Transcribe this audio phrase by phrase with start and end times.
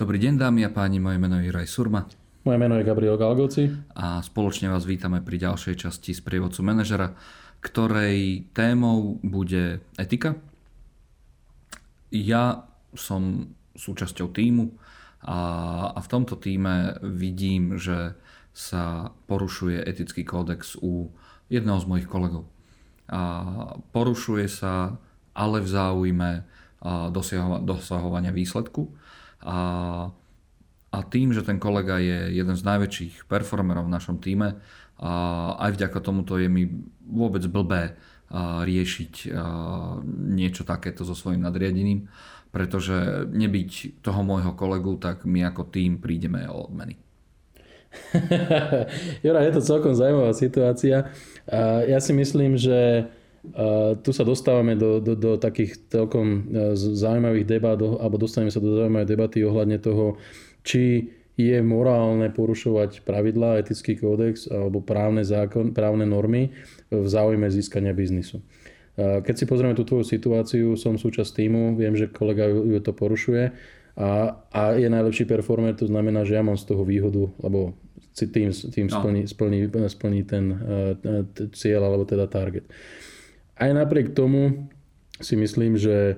[0.00, 2.08] Dobrý deň dámy a páni, moje meno je Juraj Surma.
[2.48, 3.68] Moje meno je Gabriel Galgoci.
[3.92, 7.12] A spoločne vás vítame pri ďalšej časti z prievodcu manažera,
[7.60, 10.40] ktorej témou bude etika.
[12.08, 12.64] Ja
[12.96, 14.72] som súčasťou týmu
[15.20, 15.36] a,
[15.92, 18.16] a v tomto týme vidím, že
[18.56, 21.12] sa porušuje etický kódex u
[21.52, 22.48] jedného z mojich kolegov.
[23.12, 23.20] A
[23.92, 24.96] porušuje sa
[25.36, 26.30] ale v záujme
[27.68, 28.96] dosahovania výsledku
[29.44, 29.58] a,
[30.90, 34.60] a tým, že ten kolega je jeden z najväčších performerov v našom týme,
[35.00, 35.12] a
[35.56, 36.68] aj vďaka tomuto je mi
[37.08, 37.96] vôbec blbé
[38.62, 39.32] riešiť
[40.28, 42.06] niečo takéto so svojím nadriadením,
[42.52, 47.00] pretože nebyť toho môjho kolegu, tak my ako tým prídeme o odmeny.
[49.26, 51.10] Jura, je to celkom zaujímavá situácia.
[51.88, 53.10] Ja si myslím, že
[54.04, 58.76] tu sa dostávame do, do, do takých celkom e, zaujímavých debat, alebo dostaneme sa do
[58.76, 60.20] zaujímavej debaty ohľadne toho,
[60.60, 61.08] či
[61.40, 66.52] je morálne porušovať pravidlá, etický kódex alebo právne, zákon, právne normy
[66.92, 68.44] v záujme získania biznisu.
[69.00, 72.92] E, keď si pozrieme tú tvoju situáciu, som súčasť týmu, viem, že kolega ju to
[72.92, 73.56] porušuje
[73.96, 77.72] a, a je najlepší performer, to znamená, že ja mám z toho výhodu, lebo
[78.12, 79.00] tým, tým no.
[79.00, 81.24] splní, splní, splní ten uh,
[81.56, 82.68] cieľ alebo teda target.
[83.60, 84.72] Aj napriek tomu
[85.20, 86.16] si myslím, že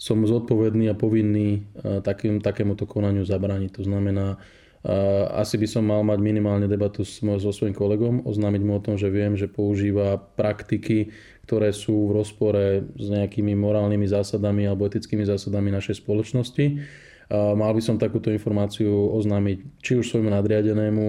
[0.00, 3.76] som zodpovedný a povinný eh, takým, takémuto konaniu zabrániť.
[3.76, 4.88] To znamená, eh,
[5.36, 9.12] asi by som mal mať minimálne debatu so svojím kolegom, oznámiť mu o tom, že
[9.12, 11.12] viem, že používa praktiky,
[11.44, 16.64] ktoré sú v rozpore s nejakými morálnymi zásadami alebo etickými zásadami našej spoločnosti.
[16.64, 18.88] Eh, mal by som takúto informáciu
[19.20, 21.06] oznámiť či už svojmu nadriadenému,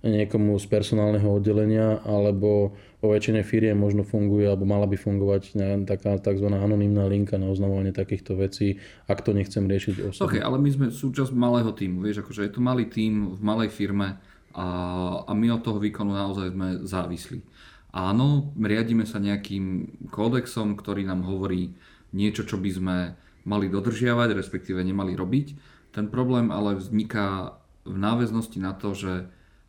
[0.00, 6.16] niekomu z personálneho oddelenia, alebo vo väčšine firiem možno funguje, alebo mala by fungovať taká
[6.16, 6.48] tzv.
[6.48, 10.24] anonimná linka na oznamovanie takýchto vecí, ak to nechcem riešiť osobne.
[10.24, 13.68] OK, ale my sme súčasť malého týmu, vieš, akože je to malý tím v malej
[13.68, 14.16] firme
[14.56, 14.66] a,
[15.28, 17.40] a my od toho výkonu naozaj sme závislí.
[17.90, 21.74] Áno, riadíme sa nejakým kódexom, ktorý nám hovorí
[22.14, 22.96] niečo, čo by sme
[23.44, 25.46] mali dodržiavať, respektíve nemali robiť.
[25.90, 29.12] Ten problém ale vzniká v náväznosti na to, že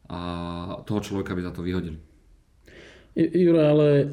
[0.10, 0.20] a
[0.88, 1.98] toho človeka by za to vyhodili.
[3.16, 4.06] Jure, ale e,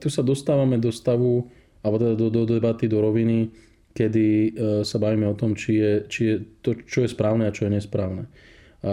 [0.00, 1.44] tu sa dostávame do stavu,
[1.84, 3.52] alebo teda do, do debaty, do roviny,
[3.92, 4.50] kedy e,
[4.84, 7.76] sa bavíme o tom, či je, či je to, čo je správne a čo je
[7.76, 8.28] nesprávne.
[8.80, 8.92] A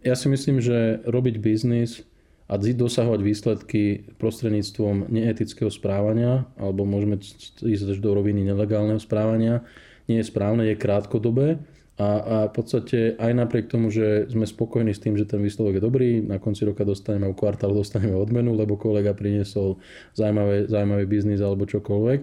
[0.00, 2.04] ja si myslím, že robiť biznis
[2.46, 3.82] a dosahovať výsledky
[4.22, 7.18] prostredníctvom neetického správania, alebo môžeme
[7.60, 9.66] ísť do roviny nelegálneho správania,
[10.06, 11.58] nie je správne, je krátkodobé
[11.96, 15.80] a, a v podstate aj napriek tomu, že sme spokojní s tým, že ten výsledok
[15.80, 19.80] je dobrý, na konci roka dostaneme, o kvartál dostaneme odmenu, lebo kolega priniesol
[20.12, 22.20] zaujímavý, zaujímavý biznis alebo čokoľvek.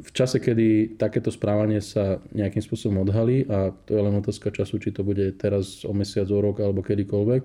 [0.00, 4.80] V čase, kedy takéto správanie sa nejakým spôsobom odhalí, a to je len otázka času,
[4.80, 7.42] či to bude teraz o mesiac, o rok alebo kedykoľvek,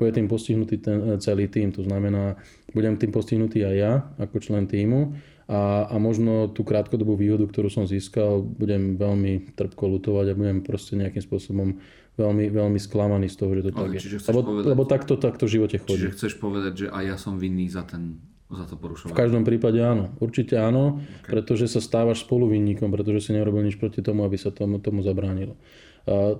[0.00, 1.76] bude tým postihnutý ten celý tým.
[1.76, 2.40] To znamená,
[2.72, 5.12] budem tým postihnutý aj ja ako člen týmu
[5.44, 10.64] a, a možno tú krátkodobú výhodu, ktorú som získal, budem veľmi trpko lutovať a budem
[10.64, 11.68] proste nejakým spôsobom
[12.16, 14.18] veľmi, veľmi sklamaný z toho, že to Ale tak je.
[14.24, 16.08] Lebo, povedať, lebo takto, takto v živote chodí.
[16.08, 18.16] Čiže chceš povedať, že aj ja som vinný za ten
[18.54, 19.12] za to porušovanie?
[19.12, 20.14] V každom prípade áno.
[20.22, 21.32] Určite áno, okay.
[21.32, 25.58] pretože sa stávaš spoluvinníkom, pretože si nerobil nič proti tomu, aby sa tomu, tomu zabránilo.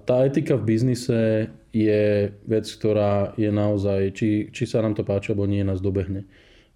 [0.04, 5.32] Tá etika v biznise je vec, ktorá je naozaj, či, či sa nám to páči,
[5.32, 6.28] alebo nie, nás dobehne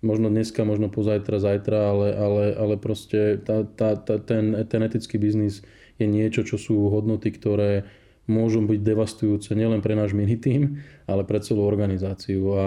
[0.03, 5.19] možno dneska, možno pozajtra, zajtra, ale, ale, ale proste tá, tá, tá, ten, ten etický
[5.19, 5.67] biznis
[5.99, 7.89] je niečo, čo sú hodnoty, ktoré
[8.29, 12.55] môžu byť devastujúce nielen pre náš mini tým, ale pre celú organizáciu.
[12.55, 12.67] A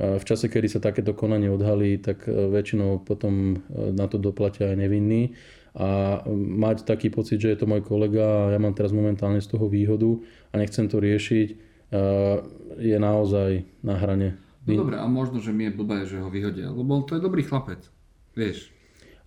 [0.00, 4.70] v čase, kedy sa takéto konanie odhalí, tak e, väčšinou potom e, na to doplatia
[4.70, 5.34] aj nevinní.
[5.76, 9.50] A mať taký pocit, že je to môj kolega a ja mám teraz momentálne z
[9.50, 10.18] toho výhodu
[10.50, 11.56] a nechcem to riešiť, e,
[12.80, 13.50] je naozaj
[13.82, 14.40] na hrane
[14.76, 17.42] No dobre, a možno, že mi je blbé, že ho vyhodia, lebo to je dobrý
[17.42, 17.82] chlapec,
[18.36, 18.70] vieš.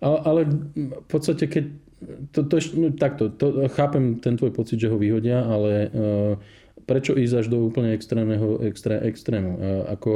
[0.00, 0.40] Ale, ale
[0.76, 1.64] v podstate, keď
[2.32, 6.34] to, to, no, takto, to, chápem ten tvoj pocit, že ho vyhodia, ale uh,
[6.84, 9.50] prečo ísť až do úplne extrémneho extré, extrému?
[9.56, 10.12] Uh, ako,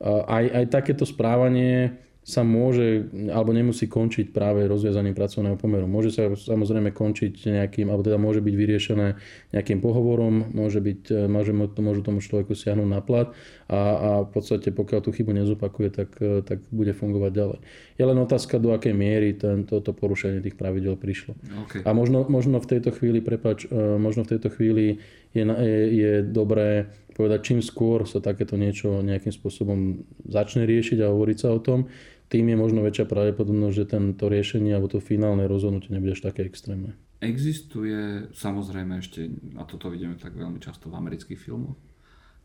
[0.00, 5.88] uh, aj, aj takéto správanie sa môže alebo nemusí končiť práve rozviazaním pracovného pomeru.
[5.88, 9.08] Môže sa samozrejme končiť nejakým, alebo teda môže byť vyriešené
[9.56, 13.32] nejakým pohovorom, môže byť, e, môže, môžu tomu človeku siahnuť na plat
[13.72, 17.58] a, a v podstate pokiaľ tú chybu nezopakuje, tak, e, tak bude fungovať ďalej.
[17.96, 21.32] Je len otázka, do akej miery ten, toto porušenie tých pravidel prišlo.
[21.64, 21.80] Okay.
[21.88, 25.00] A možno, možno v tejto chvíli, prepač, e, možno v tejto chvíli
[25.32, 31.10] je, je, je dobré povedať, čím skôr sa takéto niečo nejakým spôsobom začne riešiť a
[31.10, 31.90] hovoriť sa o tom,
[32.28, 36.44] tým je možno väčšia pravdepodobnosť, že tento riešenie alebo to finálne rozhodnutie nebude až také
[36.44, 36.92] extrémne.
[37.18, 39.26] Existuje samozrejme ešte,
[39.58, 41.74] a toto vidíme tak veľmi často v amerických filmoch,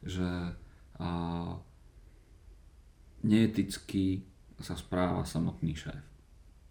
[0.01, 0.55] že
[0.97, 1.09] a,
[3.27, 4.23] neeticky
[4.63, 6.01] sa správa samotný šéf.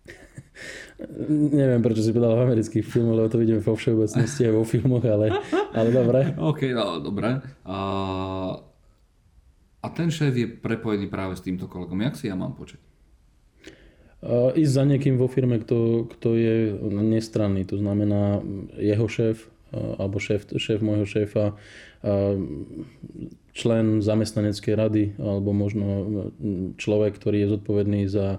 [1.53, 5.05] Neviem, prečo si povedal v amerických filmoch, lebo to vidíme vo všeobecnosti aj vo filmoch,
[5.05, 5.37] ale,
[5.76, 6.32] ale dobre.
[6.50, 7.44] OK, no, dobre.
[7.69, 7.79] A,
[9.85, 12.00] a ten šéf je prepojený práve s týmto kolegom.
[12.03, 12.92] Jak si ja mám počať?
[14.55, 18.39] Ísť za niekým vo firme, kto, kto je nestranný, to znamená
[18.79, 21.59] jeho šéf alebo šéf, šéf môjho šéfa,
[23.53, 25.87] člen zamestnaneckej rady alebo možno
[26.79, 28.39] človek, ktorý je zodpovedný za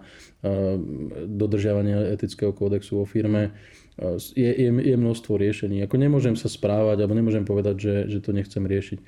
[1.28, 3.52] dodržiavanie etického kódexu vo firme.
[4.34, 5.86] Je, je, je množstvo riešení.
[5.86, 9.00] Ako nemôžem sa správať alebo nemôžem povedať, že, že to nechcem riešiť.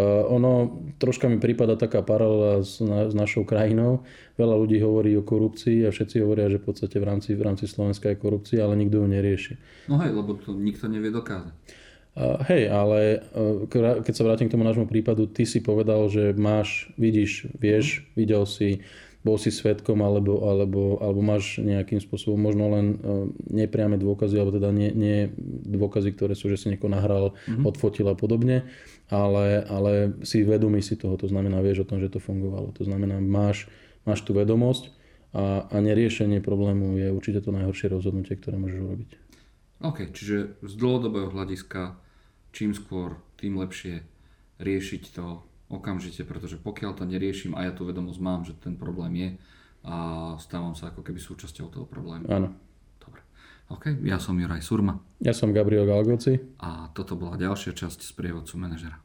[0.00, 4.00] Uh, ono troška mi prípada taká paralela s, na, s našou krajinou.
[4.40, 7.68] Veľa ľudí hovorí o korupcii a všetci hovoria, že v podstate v rámci, v rámci
[7.68, 9.54] Slovenska je korupcia, ale nikto ju nerieši.
[9.92, 11.52] No hej, lebo to nikto nevie dokázať.
[12.16, 16.32] Uh, hej, ale uh, keď sa vrátim k tomu nášmu prípadu, ty si povedal, že
[16.32, 18.80] máš, vidíš, vieš, videl si,
[19.20, 24.56] bol si svetkom alebo, alebo, alebo máš nejakým spôsobom možno len uh, nepriame dôkazy, alebo
[24.56, 25.28] teda nie, nie
[25.68, 27.68] dôkazy, ktoré sú, že si niekoho nahral, mm-hmm.
[27.68, 28.64] odfotil a podobne,
[29.12, 32.72] ale, ale si vedomý si toho, to znamená, vieš o tom, že to fungovalo.
[32.80, 33.68] To znamená, máš,
[34.08, 34.88] máš tú vedomosť
[35.36, 39.10] a, a neriešenie problému je určite to najhoršie rozhodnutie, ktoré môžeš urobiť.
[39.80, 41.96] OK, čiže z dlhodobého hľadiska
[42.52, 44.02] čím skôr, tým lepšie
[44.60, 45.40] riešiť to
[45.70, 49.30] okamžite, pretože pokiaľ to neriešim a ja tú vedomosť mám, že ten problém je
[49.86, 49.96] a
[50.36, 52.28] stávam sa ako keby súčasťou toho problému.
[52.28, 52.52] Áno.
[53.00, 53.24] Dobre.
[53.72, 55.00] OK, ja som Juraj Surma.
[55.22, 56.36] Ja som Gabriel Galgoci.
[56.60, 59.00] A toto bola ďalšia časť z prievodcu manažera.